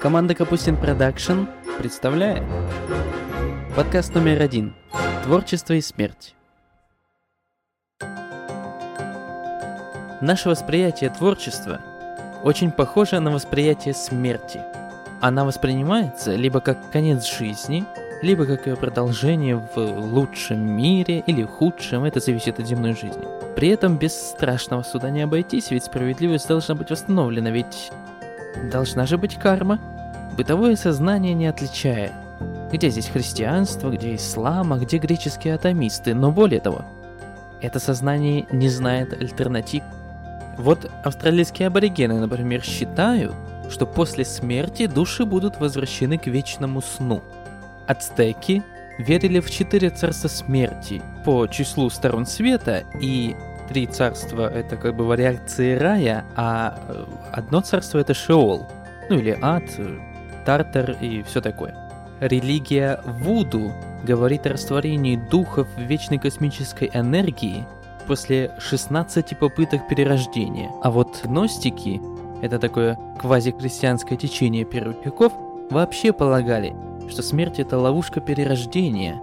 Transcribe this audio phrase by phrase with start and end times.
[0.00, 2.44] Команда Капустин Продакшн представляет
[3.74, 4.72] подкаст номер один
[5.24, 6.36] «Творчество и смерть».
[10.20, 11.80] Наше восприятие творчества
[12.44, 14.60] очень похоже на восприятие смерти.
[15.20, 17.84] Она воспринимается либо как конец жизни,
[18.22, 23.26] либо как ее продолжение в лучшем мире или худшем, это зависит от земной жизни.
[23.56, 27.90] При этом без страшного суда не обойтись, ведь справедливость должна быть восстановлена, ведь
[28.70, 29.78] должна же быть карма.
[30.36, 32.12] Бытовое сознание не отличает.
[32.72, 36.84] Где здесь христианство, где ислам, а где греческие атомисты, но более того,
[37.60, 39.82] это сознание не знает альтернатив.
[40.56, 43.34] Вот австралийские аборигены, например, считают,
[43.70, 47.22] что после смерти души будут возвращены к вечному сну–
[47.88, 48.62] Ацтеки
[48.98, 53.34] верили в четыре царства смерти по числу сторон света, и
[53.68, 58.66] три царства— это как бы вариации рая, а э, одно царство— это Шеол,
[59.08, 59.64] ну или ад,
[60.44, 61.76] Тартар и все такое.
[62.20, 67.64] Религия Вуду говорит о растворении духов вечной космической энергии
[68.06, 70.70] после 16 попыток перерождения.
[70.82, 72.00] А вот гностики,
[72.42, 75.32] это такое квазихристианское течение первых веков,
[75.70, 76.74] вообще полагали,
[77.08, 79.20] что смерть это ловушка перерождения.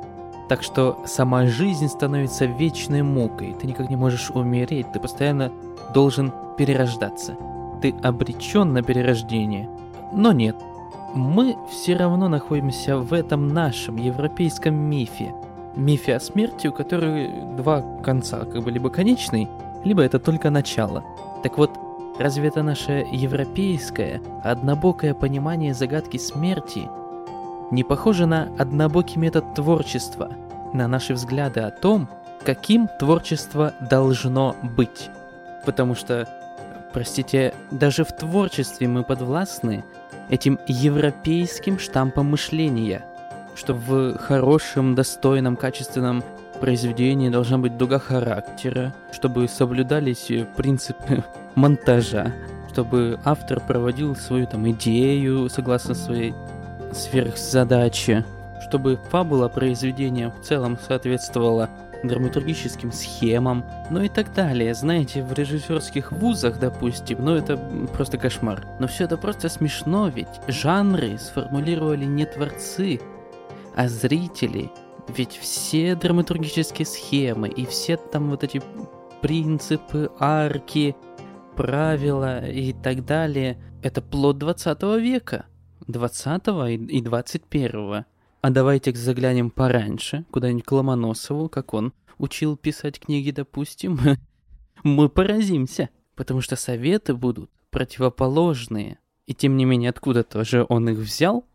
[0.48, 3.56] Так что сама жизнь становится вечной мукой.
[3.60, 5.52] Ты никак не можешь умереть, ты постоянно
[5.94, 7.36] должен перерождаться.
[7.82, 9.70] Ты обречен на перерождение.
[10.14, 10.56] Но нет,
[11.16, 15.34] мы все равно находимся в этом нашем европейском мифе.
[15.76, 19.50] Мифе о смерти, у которой два конца, как бы либо конечный,
[19.84, 21.04] либо это только начало.
[21.44, 21.72] Так вот,
[22.20, 26.88] разве это наше европейское, однобокое понимание загадки смерти–
[27.72, 30.32] не похоже на однобокий метод творчества,
[30.74, 32.10] на наши взгляды о том,
[32.44, 35.10] каким творчество должно быть.
[35.66, 36.28] Потому что,
[36.94, 39.84] простите, даже в творчестве мы подвластны
[40.30, 43.04] этим европейским штампом мышления,
[43.56, 46.24] что в хорошем, достойном, качественном
[46.60, 51.24] произведении должна быть дуга характера, чтобы соблюдались принципы
[51.56, 52.32] монтажа,
[52.72, 56.34] чтобы автор проводил свою там идею согласно своей
[56.96, 58.24] сверхзадачи,
[58.68, 61.70] чтобы фабула произведения в целом соответствовала
[62.04, 64.74] драматургическим схемам, ну и так далее.
[64.74, 67.58] Знаете, в режиссерских вузах, допустим, ну это
[67.94, 68.66] просто кошмар.
[68.80, 73.00] Но все это просто смешно, ведь жанры сформулировали не творцы,
[73.76, 74.72] а зрители.
[75.16, 78.62] Ведь все драматургические схемы и все там вот эти
[79.22, 80.96] принципы, арки,
[81.56, 85.46] правила и так далее, это плод 20 века.
[85.88, 88.06] 20 и 21.
[88.42, 94.00] А давайте заглянем пораньше, куда-нибудь к Ломоносову, как он учил писать книги, допустим.
[94.84, 99.00] Мы поразимся, потому что советы будут противоположные.
[99.26, 101.46] И тем не менее, откуда-то же он их взял.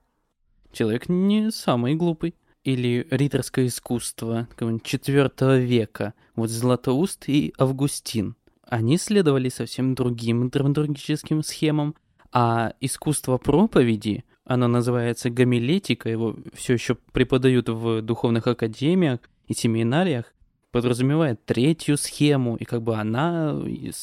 [0.72, 2.34] Человек не самый глупый.
[2.62, 6.14] Или риторское искусство 4 века.
[6.34, 8.36] Вот Златоуст и Августин.
[8.66, 11.96] Они следовали совсем другим драматургическим схемам,
[12.32, 20.32] а искусство проповеди, оно называется гомилетика, его все еще преподают в духовных академиях и семинариях,
[20.70, 23.50] подразумевает третью схему, и как бы она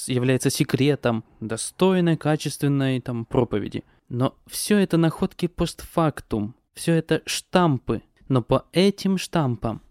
[0.08, 3.84] является секретом достойной, качественной там проповеди.
[4.10, 9.82] Но все это находки постфактум, все это штампы, но по этим штампам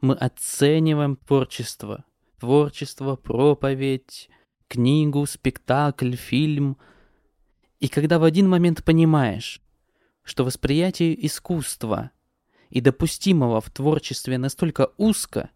[0.00, 2.04] мы оцениваем творчество.
[2.40, 4.30] Творчество, проповедь,
[4.68, 6.78] книгу, спектакль, фильм–
[7.80, 9.60] и когда в один момент понимаешь,
[10.22, 12.10] что восприятие искусства
[12.70, 15.50] и допустимого в творчестве настолько узко,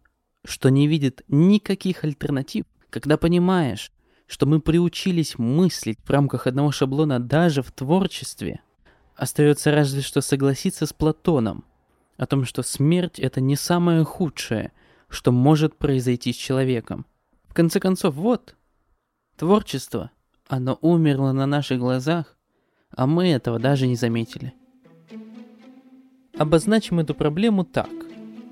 [0.45, 3.91] что не видит никаких альтернатив, когда понимаешь,
[4.25, 8.61] что мы приучились мыслить в рамках одного шаблона даже в творчестве,
[9.15, 11.65] остается разве что согласиться с Платоном
[12.17, 14.71] о том, что смерть это не самое худшее,
[15.09, 17.05] что может произойти с человеком.
[17.47, 18.55] В конце концов, вот,
[19.35, 20.09] творчество—
[20.47, 22.35] оно умерло на наших глазах,
[22.95, 24.53] а мы этого даже не заметили.
[26.37, 27.89] Обозначим эту проблему так.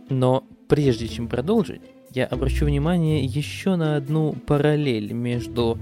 [0.09, 1.81] Но прежде чем продолжить,
[2.13, 5.77] я обращу внимание еще на одну параллель между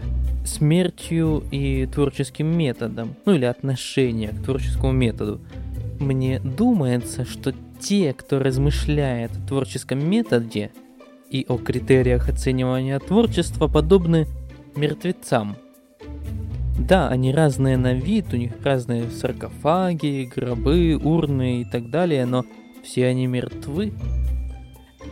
[0.46, 5.42] смертью и творческим методом, ну или отношение к творческому методу.
[6.00, 10.72] Мне думается, что те, кто размышляет о творческом методе
[11.30, 14.28] и о критериях оценивания творчества, подобны
[14.76, 15.58] мертвецам–
[16.88, 22.46] да, они разные на вид, у них разные саркофаги, гробы, урны и так далее, но
[22.84, 23.94] все они мертвы.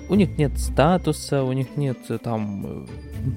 [0.10, 2.88] У них нет статуса, у них нет э, там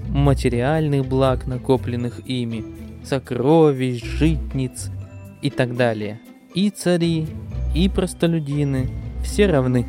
[0.08, 2.64] материальных благ, накопленных ими,
[3.04, 4.90] сокровищ, житниц.
[5.42, 6.20] и так далее.
[6.54, 7.26] И цари,
[7.74, 8.88] и простолюдины,
[9.24, 9.86] все равны.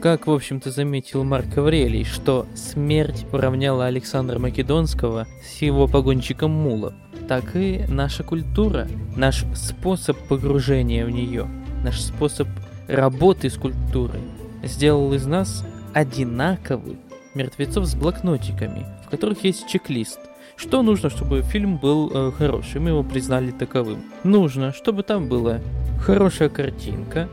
[0.00, 6.92] Как, в общем-то, заметил Марк Аврелий, что смерть уравняла Александра Македонского с его погонщиком мулов,
[7.28, 11.48] так и наша культура, наш способ погружения в нее,
[11.84, 12.48] наш способ
[12.88, 14.20] работы с культурой
[14.62, 15.64] сделал из нас
[15.94, 16.96] одинаковых
[17.34, 20.20] мертвецов с блокнотиками, в которых есть чек-лист.
[20.56, 22.80] Что нужно, чтобы фильм был э, хороший?
[22.80, 24.04] Мы его признали таковым.
[24.22, 25.60] Нужно, чтобы там была
[26.00, 27.28] хорошая картинка,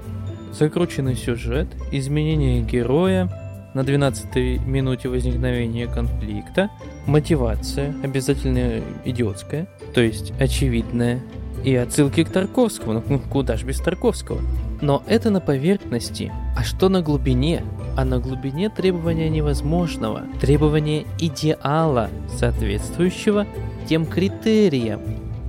[0.53, 3.29] закрученный сюжет, изменение героя
[3.73, 6.69] на 12 минуте возникновения конфликта,
[7.05, 11.21] мотивация, обязательно идиотская, то есть очевидная,
[11.63, 14.41] и отсылки к Тарковскому, ну куда ж без Тарковского.
[14.81, 16.31] Но это на поверхности.
[16.55, 17.63] А что на глубине?
[17.97, 23.45] А на глубине требования невозможного, требования идеала, соответствующего
[23.87, 25.01] тем критериям,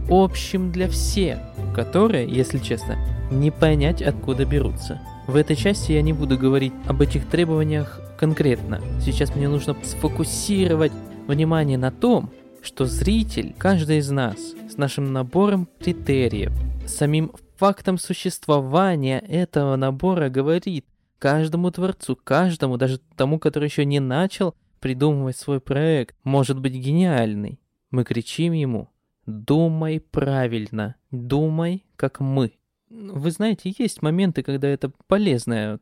[0.09, 1.39] общим для всех,
[1.75, 2.97] которые, если честно,
[3.31, 5.01] не понять, откуда берутся.
[5.29, 8.81] В этой части я не буду говорить об этих требованиях конкретно.
[9.01, 10.93] Сейчас мне нужно сфокусировать
[11.29, 12.31] внимание на том,
[12.63, 14.39] что зритель, каждый из нас,
[14.71, 16.53] с нашим набором критериев,
[16.87, 20.87] самим фактом существования этого набора говорит
[21.19, 27.61] каждому творцу, каждому, даже тому, который еще не начал придумывать свой проект, может быть гениальный.
[27.91, 28.89] Мы кричим ему
[29.27, 32.53] «Думай правильно, думай, как мы».
[32.89, 35.79] Вы знаете, есть моменты, когда это полезная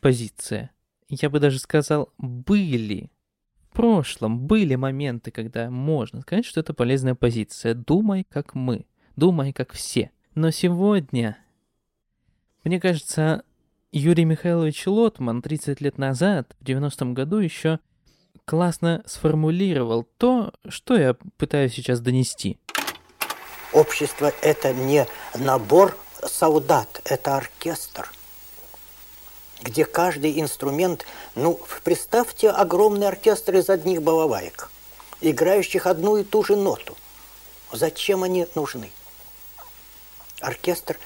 [0.00, 0.70] позиция.
[1.08, 3.10] Я бы даже сказал, были.
[3.72, 7.74] Прошлом были моменты, когда можно сказать, что это полезная позиция.
[7.74, 8.84] Думай, как мы.
[9.16, 10.10] Думай, как все.
[10.34, 11.38] Но сегодня,
[12.64, 13.44] мне кажется,
[13.90, 17.78] Юрий Михайлович Лотман 30 лет назад, в 90-м году, еще
[18.44, 22.58] классно сформулировал то, что я пытаюсь сейчас донести.
[23.72, 25.06] Общество– это не
[25.38, 28.10] набор солдат, это оркестр,
[29.62, 34.70] где каждый инструмент, ну, представьте огромный оркестр из одних балалаек,
[35.20, 36.96] играющих одну и ту же ноту.
[37.72, 38.90] Зачем они нужны?
[40.40, 40.98] Оркестр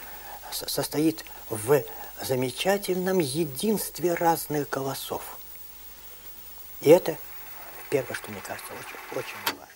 [0.51, 1.83] состоит в
[2.23, 5.39] замечательном единстве разных голосов.
[6.81, 7.17] И это
[7.91, 9.67] первое, что мне кажется очень, очень важно.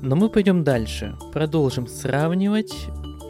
[0.00, 1.16] Но мы пойдем дальше.
[1.32, 2.72] Продолжим сравнивать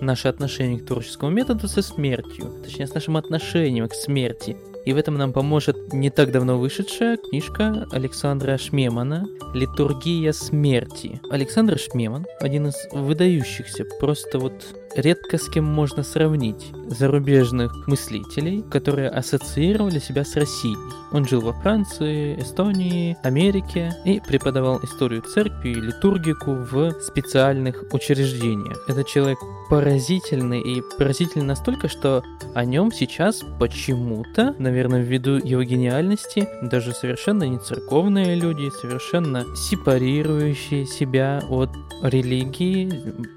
[0.01, 4.57] наше отношение к творческому методу со смертью, точнее с нашим отношением к смерти.
[4.85, 11.21] И в этом нам поможет не так давно вышедшая книжка Александра Шмемана «Литургия смерти».
[11.31, 14.55] Александр Шмеман– один из выдающихся, просто вот
[14.97, 20.77] редко с кем можно сравнить зарубежных мыслителей, которые ассоциировали себя с Россией.
[21.13, 28.85] Он жил во Франции, Эстонии, Америке и преподавал историю церкви и литургику в специальных учреждениях.
[28.89, 29.39] Этот человек
[29.69, 32.23] поразительный и поразительный настолько, что
[32.55, 40.87] о нем сейчас почему-то, наверное, ввиду его гениальности, даже совершенно не церковные люди, совершенно сепарирующие
[40.87, 41.71] себя от
[42.03, 42.91] религии,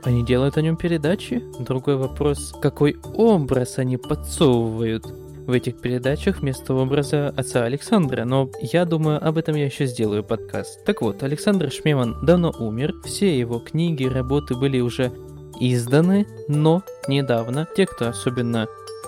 [0.03, 1.43] они делают о нем передачи.
[1.59, 5.05] Другой вопрос, какой образ они подсовывают
[5.45, 10.23] в этих передачах вместо образа отца Александра, но я думаю, об этом я еще сделаю
[10.23, 10.83] подкаст.
[10.85, 15.11] Так вот, Александр Шмеман давно умер, все его книги, работы были уже
[15.59, 17.67] изданы, но недавно.
[17.75, 18.67] Те, кто особенно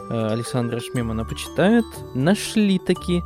[0.10, 3.22] э, Александра Шмемана почитают, нашли таки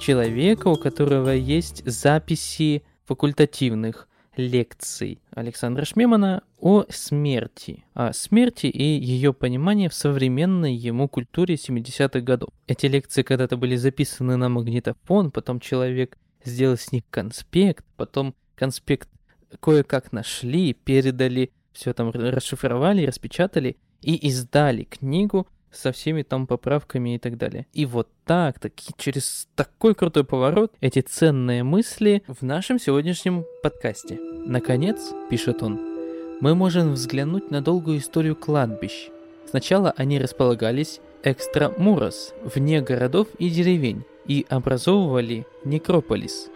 [0.00, 9.32] человека, у которого есть записи факультативных лекций Александра Шмемана о смерти, о смерти и ее
[9.34, 12.50] понимании в современной ему культуре 70-х годов.
[12.66, 19.08] Эти лекции когда-то были записаны на магнитофон, потом человек сделал с них конспект, потом конспект
[19.60, 27.18] кое-как нашли, передали, все там расшифровали, распечатали и издали книгу со всеми там поправками и
[27.18, 27.66] так далее.
[27.72, 34.18] И вот так, таки, через такой крутой поворот, эти ценные мысли в нашем сегодняшнем подкасте.
[34.46, 35.80] Наконец, пишет он,
[36.40, 39.08] мы можем взглянуть на долгую историю кладбищ.
[39.48, 46.48] Сначала они располагались экстрамурос, вне городов и деревень, и образовывали некрополис,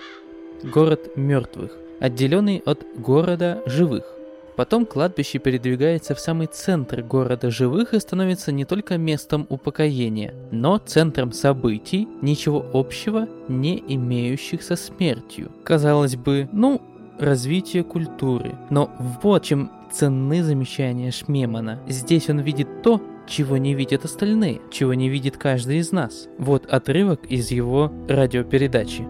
[0.63, 4.16] город мертвых, отделенный от города живых.
[4.57, 10.79] Потом кладбище передвигается в самый центр города живых и становится не только местом упокоения, но
[10.79, 15.53] центром событий, ничего общего не имеющих со смертью.
[15.63, 16.81] Казалось бы, ну,
[17.19, 18.55] развитие культуры.
[18.71, 18.91] Но
[19.23, 21.81] вот чем ценны замечания Шмемана.
[21.87, 26.29] Здесь он видит то, чего не видят остальные, чего не видит каждый из нас.
[26.39, 29.07] Вот отрывок из его радиопередачи.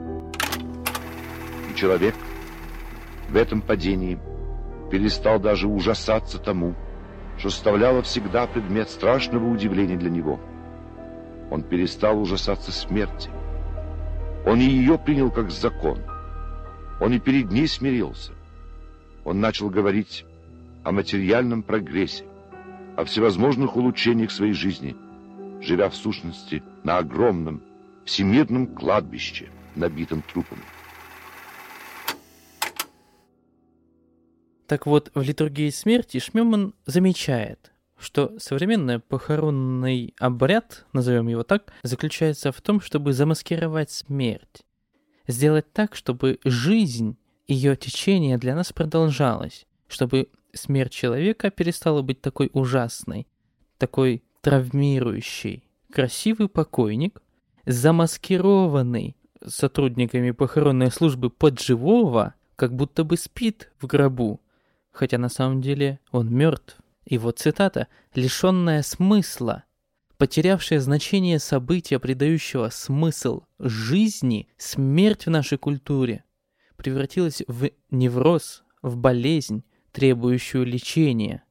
[1.75, 2.15] Человек
[3.31, 4.19] в этом падении
[4.91, 6.75] перестал даже ужасаться тому,
[7.39, 10.41] что составляло всегда предмет страшного удивления для него.
[11.51, 13.31] Он перестал ужасаться смерти.
[14.47, 15.99] Он и ее принял как закон.
[17.01, 18.33] Он и перед ней смирился.
[19.25, 20.25] Он начал говорить
[20.85, 22.25] о материальном прогрессе,
[22.97, 24.97] о всевозможных улучшениях своей жизни,
[25.61, 27.61] живя в сущности на огромном
[28.05, 30.63] всемирном кладбище, набитом трупами.
[34.67, 42.51] Так вот, в литургии смерти Шмеман замечает, что современный похоронный обряд, назовем его так, заключается
[42.51, 44.65] в том, чтобы замаскировать смерть.
[45.29, 52.51] Сделать так, чтобы жизнь, ее течение для нас продолжалось, чтобы смерть человека перестала быть такой
[52.53, 53.29] ужасной,
[53.79, 55.63] такой травмирующей.
[55.93, 57.23] Красивый покойник,
[57.67, 64.41] замаскированный сотрудниками похоронной службы под живого, как будто бы спит в гробу,
[64.97, 66.79] хотя на самом деле он мертв.
[67.05, 69.65] И вот цитата, лишенная смысла,
[70.17, 76.25] потерявшая значение события, придающего смысл жизни, смерть в нашей культуре,
[76.77, 81.45] превратилась в невроз, в болезнь, требующую лечения.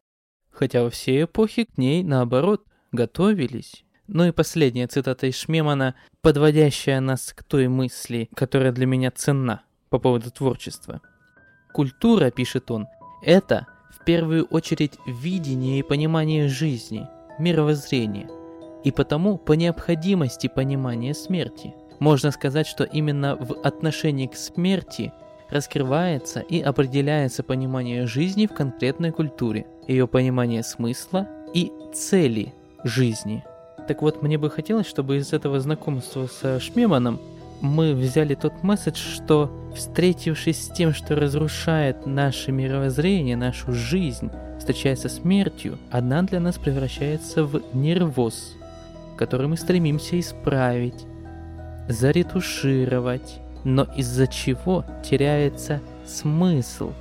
[0.50, 3.86] Хотя во все эпохи к ней, наоборот, готовились.
[4.08, 9.64] Ну и последняя цитата из Шмемана, подводящая нас к той мысли, которая для меня ценна
[9.90, 11.02] по поводу творчества.
[11.74, 12.88] Культура, пишет он,
[13.26, 17.08] это в первую очередь видение и понимание жизни,
[17.40, 18.30] мировоззрение,
[18.84, 21.74] и потому по необходимости понимания смерти.
[22.00, 25.12] Можно сказать, что именно в отношении к смерти
[25.50, 32.54] раскрывается и определяется понимание жизни в конкретной культуре, ее понимание смысла и цели
[32.84, 33.44] жизни.
[33.88, 37.20] Так вот, мне бы хотелось, чтобы из этого знакомства со Шмеманом
[37.62, 45.02] мы взяли тот месседж, что встретившись с тем, что разрушает наше мировоззрение, нашу жизнь, встречаясь
[45.02, 48.56] со смертью, она для нас превращается в нервоз,
[49.18, 51.06] который мы стремимся исправить,
[51.88, 56.92] заретушировать, но из-за чего теряется смысл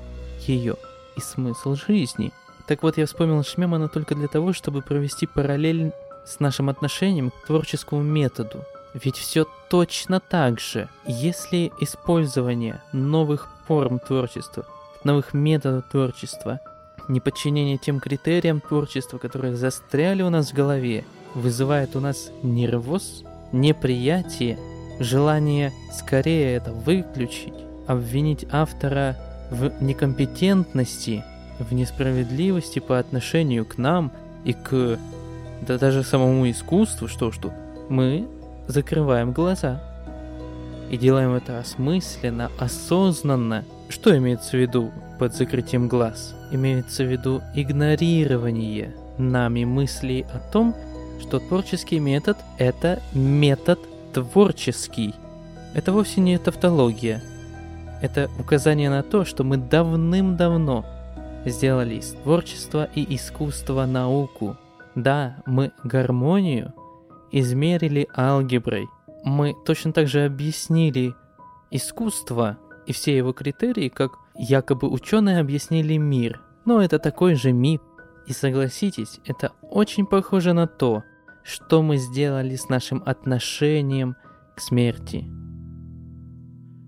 [0.46, 0.76] ее
[1.16, 2.32] и смысл жизни.
[2.66, 5.92] Так вот, я вспомнил Шмемана только для того, чтобы провести параллель
[6.26, 10.88] с нашим отношением к творческому методу– ведь все точно так же.
[11.06, 14.64] Если использование новых форм творчества,
[15.02, 16.60] новых методов творчества,
[17.08, 24.58] неподчинение тем критериям творчества, которые застряли у нас в голове, вызывает у нас нервоз, неприятие,
[25.00, 27.54] желание скорее это выключить,
[27.86, 29.16] обвинить автора
[29.50, 31.24] в некомпетентности,
[31.58, 34.12] в несправедливости по отношению к нам
[34.44, 34.98] и к
[35.66, 37.52] да даже самому искусству, что ж тут,
[37.88, 38.26] мы
[38.66, 39.80] закрываем глаза.
[40.90, 43.64] И делаем это осмысленно, осознанно.
[43.88, 46.34] Что имеется в виду под закрытием глаз?
[46.50, 50.74] Имеется в виду игнорирование нами мыслей о том,
[51.20, 53.78] что творческий метод– это метод
[54.12, 55.14] творческий.
[55.74, 57.22] Это вовсе не тавтология.
[58.02, 60.84] Это указание на то, что мы давным-давно
[61.46, 64.56] сделали из творчества и искусства науку.
[64.94, 66.72] Да, мы гармонию–
[67.40, 68.88] измерили алгеброй.
[69.24, 71.14] Мы точно так же объяснили
[71.70, 76.40] искусство и все его критерии, как якобы ученые объяснили мир.
[76.64, 77.80] Но это такой же миф.
[78.26, 81.02] И согласитесь, это очень похоже на то,
[81.42, 84.16] что мы сделали с нашим отношением
[84.56, 85.26] к смерти.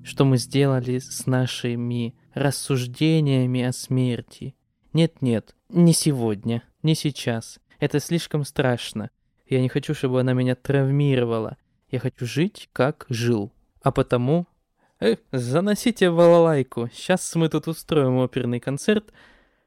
[0.05, 4.55] Что мы сделали с нашими рассуждениями о смерти.
[4.93, 7.59] Нет-нет, не сегодня, не сейчас.
[7.81, 9.11] Это слишком страшно.
[9.47, 11.57] Я не хочу, чтобы она меня травмировала.
[11.89, 13.53] Я хочу жить, как жил.
[13.83, 14.47] А потому...
[14.99, 16.89] Эх, заносите балалайку.
[16.93, 19.13] Сейчас мы тут устроим оперный концерт,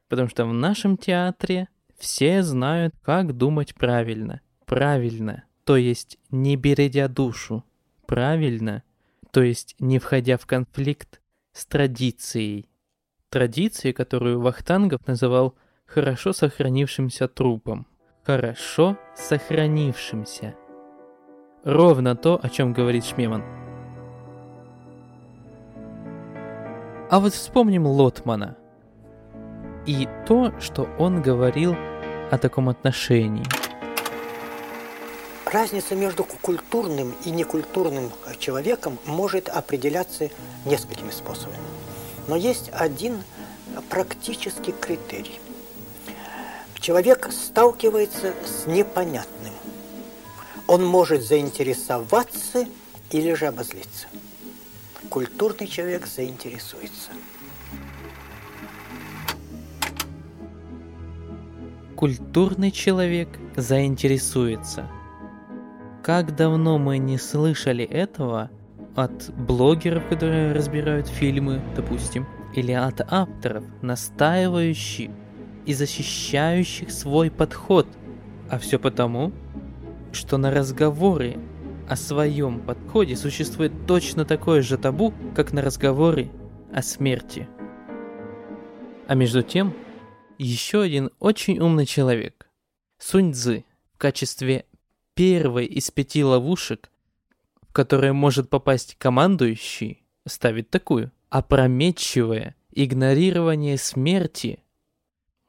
[0.09, 4.41] потому что в нашем театре все знают, как думать правильно.
[4.65, 7.63] Правильно, то есть не бередя душу.
[8.05, 8.83] Правильно,
[9.31, 11.21] то есть не входя в конфликт
[11.53, 12.67] с традицией.
[13.29, 15.55] Традицией, которую Вахтангов называл
[15.85, 17.85] хорошо сохранившимся трупом
[18.29, 20.53] хорошо сохранившимся.
[21.63, 23.43] Ровно то, о чем говорит Шмеман.
[27.09, 28.55] А вот вспомним Лотмана
[29.87, 31.75] и то, что он говорил
[32.29, 33.45] о таком отношении.
[35.51, 40.29] Разница между культурным и некультурным человеком может определяться
[40.65, 41.57] несколькими способами.
[42.27, 43.23] Но есть один
[43.89, 45.39] практический критерий–
[46.79, 49.53] человек сталкивается с непонятным.
[50.67, 52.67] Он может заинтересоваться
[53.11, 54.07] или же обозлиться.
[55.09, 57.11] Культурный человек заинтересуется.
[61.99, 64.87] культурный человек заинтересуется.
[66.01, 68.49] Как давно мы не слышали этого
[68.95, 75.09] от блогеров, которые разбирают фильмы, допустим, или от авторов, настаивающих
[75.69, 77.85] и защищающих свой подход.
[78.49, 79.31] А все потому,
[80.11, 81.37] что на разговоры
[81.87, 86.31] о своем подходе существует точно такое же табу, как на разговоры
[86.73, 87.47] о смерти.
[89.07, 89.75] А между тем,
[90.39, 92.49] еще один очень умный человек,
[92.97, 94.65] Сунь Цзы, в качестве
[95.13, 96.89] первой из пяти ловушек,
[97.61, 101.11] в которые может попасть командующий, ставит такую.
[101.29, 104.63] Опрометчивое игнорирование смерти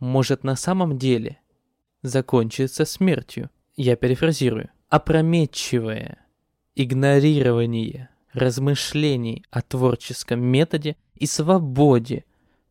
[0.00, 1.38] может на самом деле
[2.02, 3.50] закончиться смертью.
[3.76, 4.70] Я перефразирую.
[4.88, 6.26] Опрометчивое
[6.74, 12.24] игнорирование размышлений о творческом методе и свободе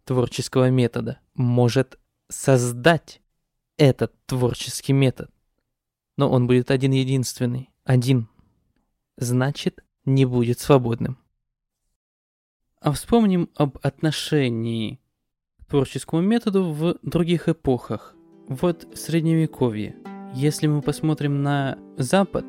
[0.04, 3.22] творческого метода может создать
[3.78, 5.30] этот творческий метод.
[6.18, 7.70] Но он будет один единственный.
[7.84, 8.28] Один.
[9.18, 11.18] Значит, не будет свободным.
[12.82, 15.00] А вспомним об отношении
[15.70, 18.16] творческому методу в других эпохах.
[18.48, 19.96] Вот Средневековье.
[20.34, 22.46] Если мы посмотрим на Запад,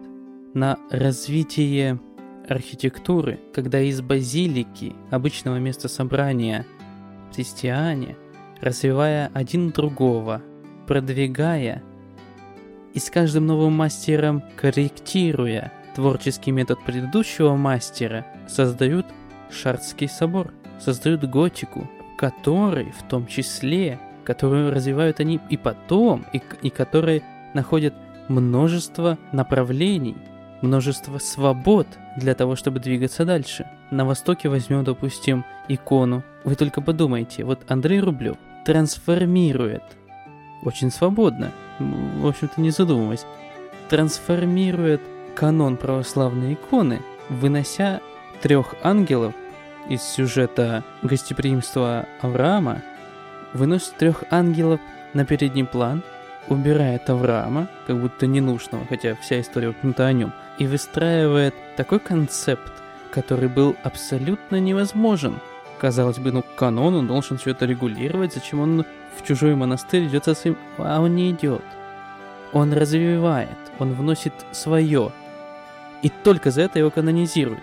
[0.54, 2.00] на развитие
[2.48, 6.66] архитектуры, когда из базилики, обычного места собрания,
[7.32, 8.16] христиане,
[8.60, 10.42] развивая один другого,
[10.86, 11.82] продвигая
[12.92, 19.06] и с каждым новым мастером корректируя творческий метод предыдущего мастера, создают
[19.50, 21.88] Шардский собор, создают готику,
[22.20, 27.22] который в том числе, которую развивают они и потом, и, и которые
[27.54, 27.94] находят
[28.28, 30.16] множество направлений–
[30.62, 31.86] множество свобод
[32.16, 33.66] для того, чтобы двигаться дальше.
[33.90, 36.22] На Востоке возьмем, допустим, икону.
[36.44, 39.82] Вы только подумайте, вот Андрей Рублев трансформирует
[40.62, 43.24] очень свободно, в общем-то не задумываясь,
[43.88, 45.00] трансформирует
[45.34, 48.00] канон православной иконы, вынося
[48.42, 49.34] трех ангелов
[49.88, 52.82] из сюжета гостеприимства Авраама,
[53.52, 54.80] выносит трех ангелов
[55.14, 56.02] на передний план,
[56.48, 62.72] убирает Авраама, как будто ненужного, хотя вся история упомянута о нем, и выстраивает такой концепт,
[63.10, 65.40] который был абсолютно невозможен.
[65.78, 68.84] Казалось бы, ну канон, он должен все это регулировать, зачем он
[69.16, 70.58] в чужой монастырь идет со своим...
[70.78, 71.64] А он не идет.
[72.52, 75.12] Он развивает, он вносит свое.
[76.02, 77.60] И только за это его канонизируют.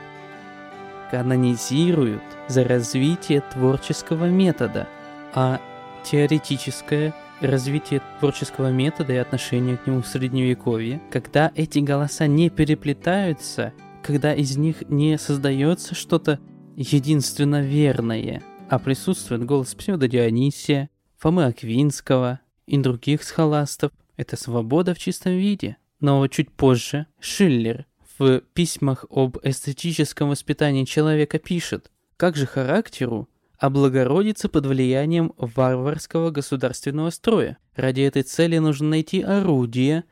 [1.12, 4.88] Канонизируют за развитие творческого метода.
[5.34, 5.60] А
[6.04, 13.74] теоретическое развитие творческого метода и отношения к нему в средневековье, когда эти голоса не переплетаются,
[14.04, 16.40] когда из них не создается что-то
[16.76, 25.00] единственно верное, а присутствует голос псевдо Дионисия, Фомы Аквинского и других схоластов, это свобода в
[25.00, 25.78] чистом виде.
[26.00, 27.86] Но чуть позже Шиллер
[28.18, 37.10] в письмах об эстетическом воспитании человека пишет, как же характеру облагородиться под влиянием варварского государственного
[37.10, 37.58] строя.
[37.76, 40.04] Ради этой цели нужно найти орудие,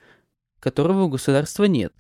[0.59, 1.93] которого у государства нет,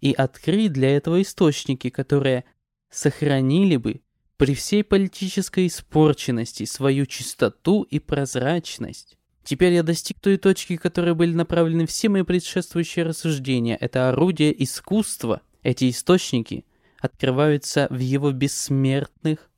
[0.00, 2.44] и открыть для этого источники, которые
[2.90, 4.00] сохранили бы
[4.36, 9.16] при всей политической испорченности свою чистоту и прозрачность.
[9.44, 13.76] Теперь я достиг той точки, которые были направлены все мои предшествующие рассуждения.
[13.76, 15.42] Это орудие искусства.
[15.62, 16.64] Эти источники
[16.98, 19.50] открываются в его бессмертных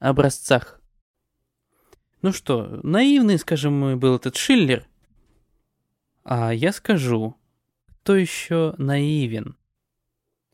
[0.00, 0.80] образцах.
[2.20, 4.84] Ну что, наивный, скажем, был этот Шиллер.
[6.24, 7.36] А я скажу,
[7.86, 9.56] кто еще наивен?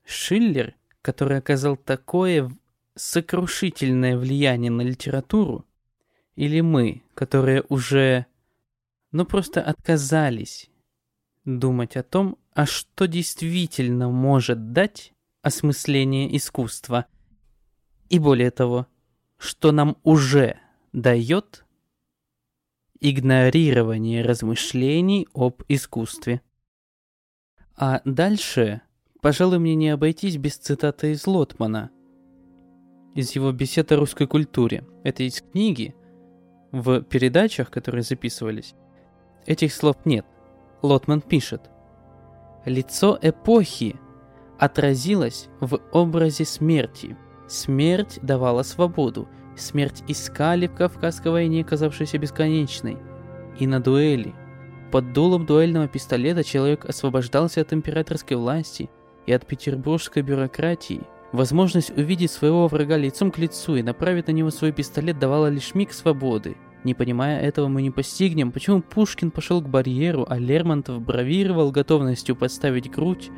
[0.04, 2.50] Шиллер, который оказал такое
[2.94, 5.64] сокрушительное влияние на литературу,
[6.36, 8.26] или мы, которые уже,
[9.14, 10.68] ну просто отказались
[11.44, 17.06] думать о том, а что действительно может дать осмысление искусства,
[18.08, 18.88] и более того,
[19.36, 20.58] что нам уже
[20.92, 21.64] дает
[22.98, 26.42] игнорирование размышлений об искусстве.
[27.76, 28.80] А дальше,
[29.22, 31.92] пожалуй, мне не обойтись без цитаты из Лотмана,
[33.14, 34.84] из его бесед о русской культуре.
[35.04, 35.94] Это из книги,
[36.72, 38.74] в передачах, которые записывались,
[39.46, 40.26] этих слов нет.
[40.82, 41.70] Лотман пишет.
[42.64, 43.96] Лицо эпохи
[44.58, 49.28] отразилось в образе смерти, Смерть давала свободу.
[49.56, 52.96] Смерть искали в Кавказской войне, казавшейся бесконечной.
[53.58, 54.34] И на дуэли.
[54.90, 58.88] Под дулом дуэльного пистолета человек освобождался от императорской власти
[59.26, 61.02] и от петербургской бюрократии.
[61.32, 65.74] Возможность увидеть своего врага лицом к лицу и направить на него свой пистолет давала лишь
[65.74, 66.56] миг свободы.
[66.84, 72.36] Не понимая этого, мы не постигнем, почему Пушкин пошел к барьеру, а Лермонтов бравировал готовностью
[72.36, 73.30] подставить грудь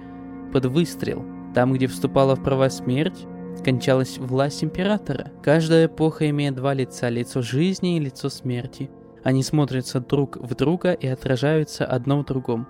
[0.53, 1.25] под выстрел.
[1.55, 3.25] Там, где вступала в права смерть,
[3.65, 5.31] кончалась власть императора.
[5.43, 8.91] Каждая эпоха имеет два лица, лицо жизни и лицо смерти.
[9.23, 12.67] Они смотрятся друг в друга и отражаются одно в другом.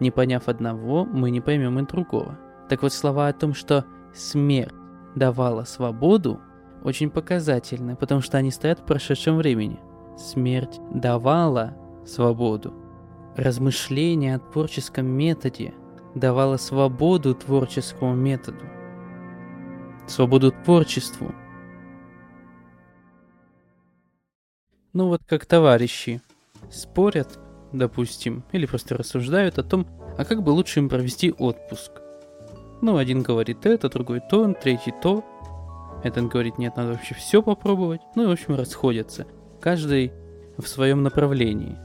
[0.00, 2.38] Не поняв одного, мы не поймем и другого.
[2.68, 4.74] Так вот слова о том, что смерть
[5.14, 6.40] давала свободу,
[6.84, 9.80] очень показательны, потому что они стоят в прошедшем времени.
[10.18, 12.74] Смерть давала свободу.
[13.36, 15.72] Размышление о творческом методе
[16.16, 18.64] давало свободу творческому методу.
[20.08, 21.32] Свободу творчеству.
[24.92, 26.20] Ну вот как товарищи
[26.68, 27.38] спорят,
[27.72, 29.86] допустим, или просто рассуждают о том,
[30.18, 31.92] а как бы лучше им провести отпуск.
[32.80, 35.24] Ну, один говорит это, другой то, третий то.
[36.02, 38.00] Этот говорит, нет, надо вообще все попробовать.
[38.16, 39.26] Ну и, в общем, расходятся.
[39.60, 40.12] Каждый
[40.56, 41.76] в своем направлении.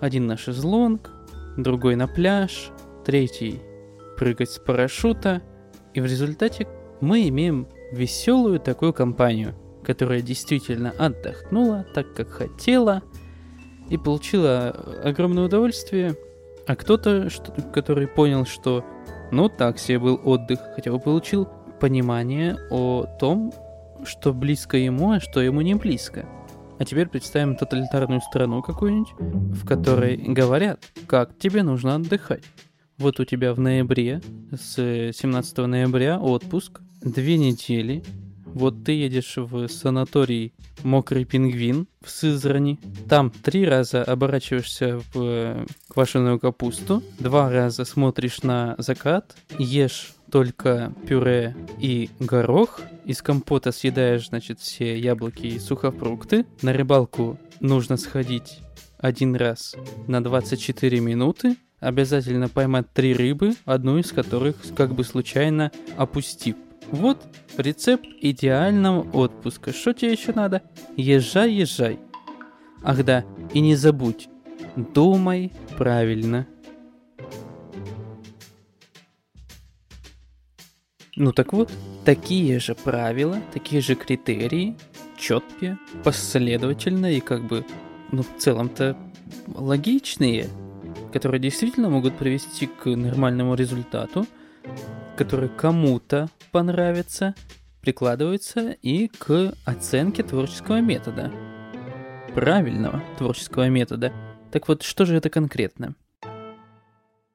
[0.00, 1.10] Один на шезлонг,
[1.56, 2.70] другой на пляж,
[3.04, 3.60] третий
[4.16, 5.42] прыгать с парашюта.
[5.94, 6.66] И в результате
[7.00, 13.02] мы имеем веселую такую компанию, которая действительно отдохнула так, как хотела,
[13.88, 14.70] и получила
[15.02, 16.14] огромное удовольствие,
[16.66, 17.28] а кто-то,
[17.72, 18.84] который понял, что
[19.32, 21.48] ну так себе был отдых, хотя бы получил
[21.80, 23.52] понимание о том,
[24.04, 26.26] что близко ему, а что ему не близко.
[26.78, 32.44] А теперь представим тоталитарную страну какую-нибудь, в которой говорят, как тебе нужно отдыхать.
[32.98, 34.20] Вот у тебя в ноябре,
[34.52, 38.02] с 17 ноября отпуск, две недели,
[38.46, 42.80] вот ты едешь в санаторий «Мокрый пингвин» в Сызрани.
[43.08, 51.56] Там три раза оборачиваешься в квашеную капусту, два раза смотришь на закат, ешь только пюре
[51.78, 56.44] и горох, из компота съедаешь, значит, все яблоки и сухофрукты.
[56.62, 58.60] На рыбалку нужно сходить
[58.98, 65.70] один раз на 24 минуты, обязательно поймать три рыбы, одну из которых как бы случайно
[65.96, 66.56] опустив.
[66.90, 67.22] Вот
[67.56, 69.72] рецепт идеального отпуска.
[69.72, 70.62] Что тебе еще надо?
[70.96, 71.98] Езжай, езжай.
[72.82, 74.28] Ах да, и не забудь,
[74.76, 76.46] думай правильно.
[81.20, 81.68] Ну так вот,
[82.04, 84.76] такие же правила, такие же критерии,
[85.16, 87.66] четкие, последовательные и как бы,
[88.12, 88.96] ну в целом-то
[89.48, 90.46] логичные,
[91.12, 94.28] которые действительно могут привести к нормальному результату,
[95.16, 97.34] который кому-то понравится,
[97.80, 101.32] прикладывается и к оценке творческого метода.
[102.32, 104.12] Правильного творческого метода.
[104.52, 105.96] Так вот, что же это конкретно?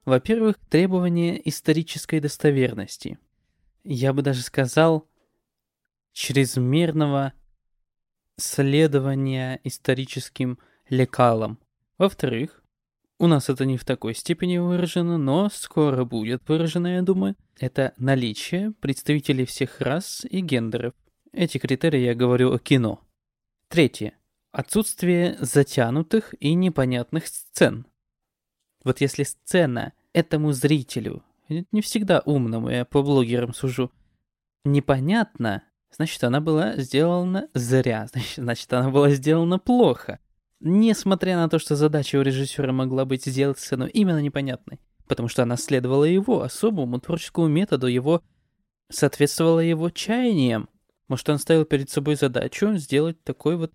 [0.06, 3.18] Во-первых, требование исторической достоверности.
[3.84, 5.06] Я бы даже сказал,
[6.12, 7.34] чрезмерного
[8.36, 11.58] следования историческим лекалам.
[11.98, 12.62] Во-вторых,
[13.18, 17.36] у нас это не в такой степени выражено, но скоро будет выражено, я думаю.
[17.58, 20.94] Это наличие представителей всех рас и гендеров.
[21.32, 23.00] Эти критерии я говорю о кино.
[23.68, 24.14] Третье.
[24.50, 27.86] Отсутствие затянутых и непонятных сцен.
[28.82, 33.90] Вот если сцена этому зрителю, не всегда умному, я по блогерам сужу,
[34.64, 40.18] непонятна, значит, она была сделана зря, значит, она была сделана плохо.
[40.60, 45.42] Несмотря на то, что задача у режиссера могла быть сделать сцену именно непонятной, потому что
[45.42, 48.22] она следовала его особому творческому методу, его
[48.90, 50.68] соответствовала его чаяниям.
[51.08, 53.72] Может, он ставил перед собой задачу сделать такой вот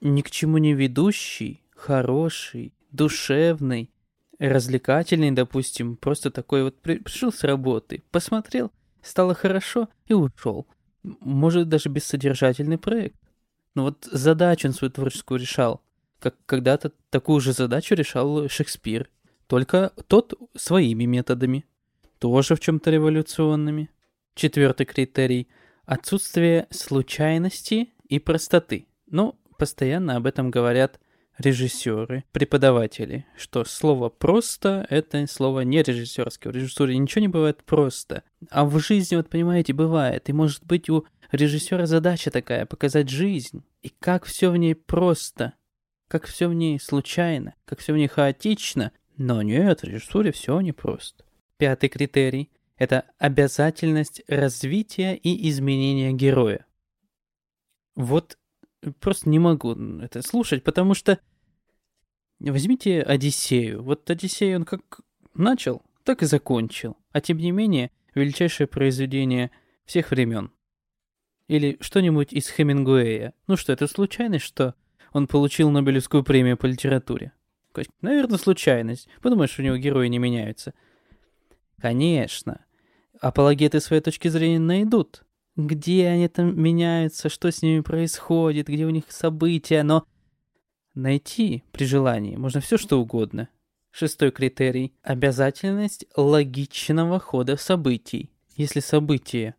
[0.00, 3.90] ни к чему не ведущий, хороший, душевный,
[4.38, 8.70] развлекательный, допустим, просто такой вот пришел с работы, посмотрел,
[9.02, 10.66] стало хорошо и ушел.
[11.02, 13.16] Может, даже бессодержательный проект.
[13.74, 15.80] Но ну вот задачу он свою творческую решал.
[16.18, 19.08] Как когда-то такую же задачу решал Шекспир.
[19.46, 21.64] Только тот своими методами.
[22.18, 23.90] Тоже в чем-то революционными.
[24.34, 25.48] Четвертый критерий–
[25.86, 28.88] отсутствие случайности и простоты.
[29.06, 31.00] Ну, постоянно об этом говорят
[31.38, 36.52] режиссеры, преподаватели, что слово «просто»— это слово не режиссерское.
[36.52, 38.24] В режиссуре ничего не бывает просто.
[38.50, 40.28] А в жизни, вот понимаете, бывает.
[40.28, 43.64] И может быть у режиссера задача такая— показать жизнь.
[43.82, 45.54] И как все в ней просто,
[46.08, 48.92] как все в ней случайно, как все в ней хаотично.
[49.16, 51.24] Но нет, в режиссуре все непросто.
[51.56, 56.66] Пятый критерий— это обязательность развития и изменения героя.
[57.94, 58.38] Вот
[59.00, 61.18] просто не могу это слушать, потому что
[62.40, 63.82] возьмите Одиссею.
[63.82, 65.00] Вот Одиссей, он как
[65.34, 66.96] начал, так и закончил.
[67.12, 69.50] А тем не менее, величайшее произведение
[69.84, 70.50] всех времен.
[71.48, 73.32] Или что-нибудь из Хемингуэя.
[73.46, 74.74] Ну что, это случайность, что
[75.12, 77.32] он получил Нобелевскую премию по литературе.
[78.00, 79.08] Наверное, случайность.
[79.22, 80.74] Подумаешь, у него герои не меняются.
[81.80, 82.64] Конечно.
[83.20, 85.22] Апологеты своей точки зрения найдут.
[85.56, 90.04] Где они там меняются, что с ними происходит, где у них события, но
[90.98, 93.48] найти при желании можно все что угодно.
[93.90, 98.30] Шестой критерий– обязательность логичного хода событий.
[98.56, 99.54] Если событие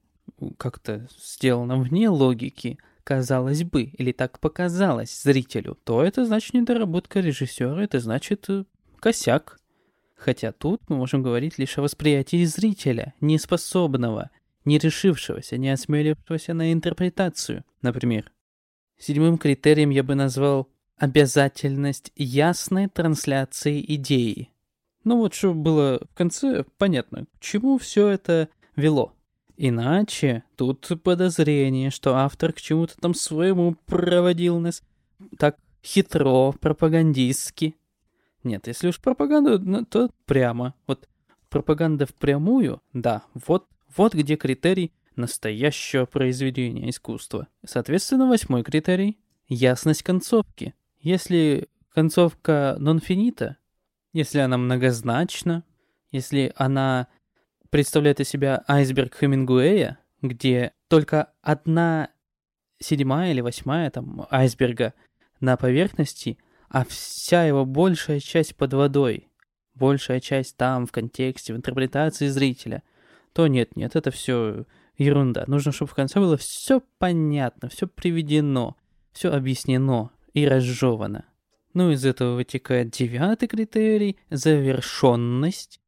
[0.58, 7.84] как-то сделано вне логики, казалось бы, или так показалось зрителю, то это значит недоработка режиссера,
[7.84, 8.66] это значит э,
[9.00, 9.60] косяк.
[10.16, 14.30] Хотя тут мы можем говорить лишь о восприятии зрителя, неспособного,
[14.66, 17.64] не решившегося, не осмелившегося на интерпретацию.
[17.82, 18.32] Например,
[18.98, 24.50] седьмым критерием я бы назвал обязательность ясной трансляции идеи.
[25.04, 29.14] Ну вот, чтобы было в конце понятно, к чему все это вело.
[29.58, 34.84] Иначе тут подозрение, что автор к чему-то там своему проводил нас
[35.38, 37.76] так хитро, пропагандистски.
[38.44, 40.76] Нет, если уж пропаганду, ну, то прямо.
[40.88, 41.10] Вот
[41.50, 47.48] пропаганда впрямую, да, вот, вот где критерий настоящего произведения искусства.
[47.66, 49.18] Соответственно, восьмой критерий—
[49.50, 50.74] ясность концовки.
[51.00, 53.58] Если концовка нонфинита,
[54.12, 55.64] если она многозначна,
[56.12, 57.08] если она
[57.70, 62.10] представляет из себя айсберг Хемингуэя, где только одна
[62.80, 64.94] седьмая или восьмая там айсберга
[65.40, 66.38] на поверхности,
[66.70, 69.30] а вся его большая часть под водой,
[69.76, 72.84] большая часть там, в контексте, в интерпретации зрителя,
[73.34, 74.66] то нет, нет, это все
[74.98, 75.46] ерунда.
[75.48, 78.76] Нужно, чтобы в конце было все понятно, все приведено,
[79.14, 81.26] все объяснено и разжевано.
[81.74, 85.80] Ну, из этого вытекает девятый критерий– завершенность,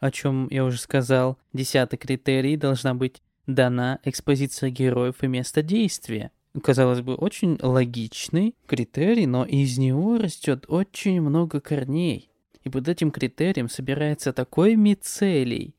[0.00, 1.38] о чем я уже сказал.
[1.52, 9.26] Десятый критерий– должна быть дана экспозиция героев и места действия казалось бы, очень логичный критерий,
[9.26, 12.30] но из него растет очень много корней.
[12.64, 15.74] И под этим критерием собирается такой мицелий,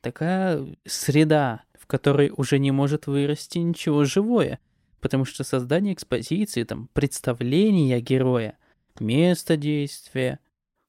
[0.00, 4.58] такая среда, в которой уже не может вырасти ничего живое,
[5.02, 8.56] потому что создание экспозиции, там, представления героя,
[9.00, 10.38] место действия,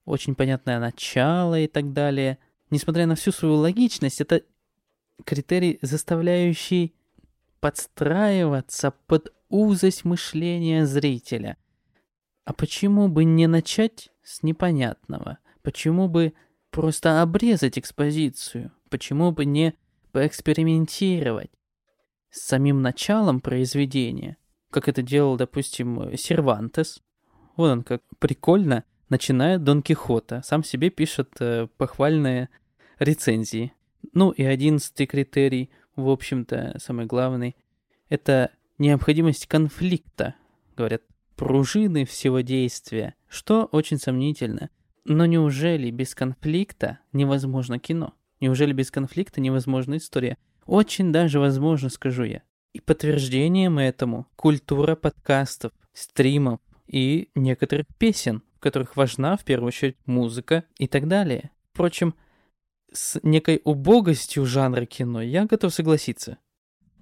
[0.06, 2.38] очень понятное начало и так далее,
[2.69, 4.43] несмотря на всю свою логичность, это
[5.26, 6.93] критерий, заставляющий
[7.60, 11.58] подстраиваться под узость мышления зрителя.
[12.45, 15.39] А почему бы не начать с непонятного?
[15.63, 16.34] Почему бы
[16.69, 18.71] просто обрезать экспозицию?
[18.89, 19.73] Почему бы не
[20.12, 21.49] поэкспериментировать
[22.34, 24.36] с самим началом произведения,
[24.72, 27.02] как это делал, допустим, Сервантес?
[27.56, 32.50] Вот он как прикольно начинает Дон Кихота, сам себе пишет э, похвальные
[32.98, 33.72] рецензии.
[34.12, 37.56] Ну и одиннадцатый критерий– в общем-то, самый главный,
[38.10, 40.36] это необходимость конфликта,
[40.76, 41.04] говорят,
[41.36, 44.69] пружины всего действия, что очень сомнительно.
[45.06, 48.13] Но неужели без конфликта невозможно кино?
[48.39, 50.38] Неужели без конфликта невозможна история?
[50.65, 52.41] Очень даже возможно, скажу я.
[52.73, 59.97] И подтверждением этому культура подкастов, стримов и некоторых песен, в которых важна в первую очередь
[60.06, 61.52] музыка и так далее.
[61.71, 62.15] Впрочем,
[62.91, 66.38] с некой убогостью жанра кино, я готов согласиться.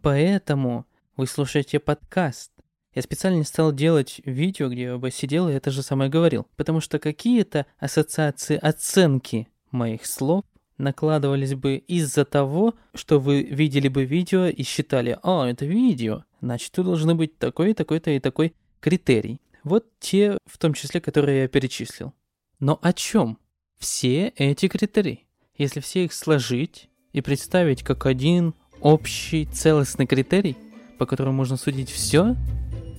[0.02, 2.52] Поэтому вы слушаете подкаст.
[2.94, 6.82] Я специально стал делать видео, где я бы сидел и это же самое говорил, потому
[6.82, 10.44] что какие-то ассоциации оценки моих слов
[10.78, 16.72] накладывались бы из-за того, что вы видели бы видео и считали, а, это видео, значит,
[16.72, 19.42] тут должны быть такой, такой-то и такой критерий.
[19.64, 22.14] Вот те, в том числе, которые я перечислил.
[22.60, 23.38] Но о чем
[23.78, 25.28] все эти критерии?
[25.58, 30.58] Если все их сложить и представить как один общий целостный критерий,
[30.98, 32.36] по которому можно судить все,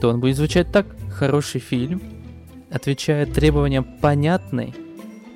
[0.00, 0.86] то он будет звучать так.
[1.10, 2.00] Хороший фильм
[2.70, 4.74] отвечает требованиям понятной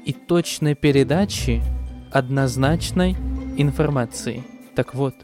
[0.05, 1.63] и точной передачи
[2.11, 3.17] однозначной
[3.57, 4.45] информации.
[4.75, 5.15] Так вот,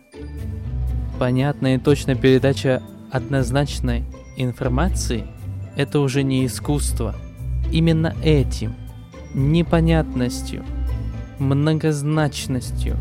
[1.18, 4.04] понятная и точная передача однозначной
[4.36, 5.26] информации–
[5.76, 7.14] это уже не искусство.
[7.70, 8.74] Именно этим,
[9.34, 10.64] непонятностью–
[11.42, 12.96] многозначностью,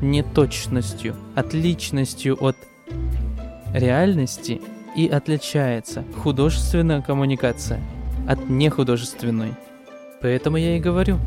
[0.00, 2.56] неточностью, отличностью от
[3.72, 4.60] реальности
[4.96, 7.80] и отличается художественная коммуникация
[8.26, 9.54] от нехудожественной.
[10.20, 11.18] Поэтому я и говорю,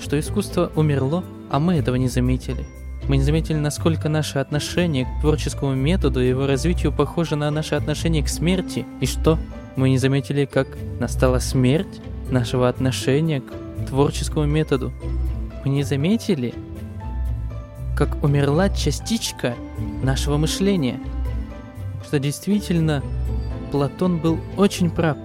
[0.00, 2.66] что искусство умерло, а мы этого не заметили.
[3.08, 7.74] Мы не заметили, насколько наше отношение к творческому методу и его развитию похоже на наше
[7.74, 8.86] отношение к смерти.
[9.00, 9.38] И что?
[9.76, 10.66] Мы не заметили, как
[10.98, 14.92] настала смерть нашего отношения к творческому методу.
[15.64, 16.54] Вы не заметили,
[17.96, 19.54] как умерла частичка
[20.02, 21.00] нашего мышления?
[22.06, 23.02] Что действительно
[23.70, 25.16] Платон был очень прав.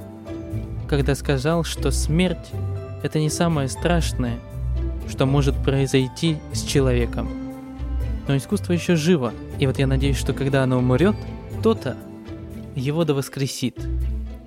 [0.87, 2.51] когда сказал, что смерть–
[3.03, 4.37] это не самое страшное,
[5.09, 7.29] что может произойти с человеком.
[8.27, 11.15] Но искусство еще живо, и вот я надеюсь, что когда оно умрет,
[11.59, 11.97] кто-то
[12.75, 13.79] его да воскресит.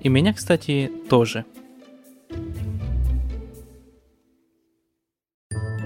[0.01, 1.45] И меня, кстати, тоже.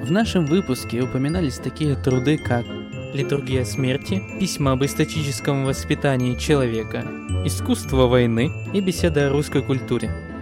[0.04, 2.66] В нашем выпуске упоминались такие труды, как
[3.14, 7.06] «Литургия смерти», «Письма об эстетическом воспитании человека»,
[7.46, 10.33] «Искусство войны» и «Беседа о русской культуре».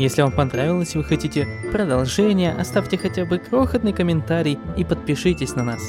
[0.00, 5.62] Если вам понравилось и вы хотите продолжения, оставьте хотя бы крохотный комментарий и подпишитесь на
[5.62, 5.82] нас.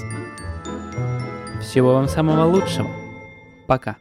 [1.61, 2.89] Всего вам самого лучшего.
[3.67, 3.95] Пока.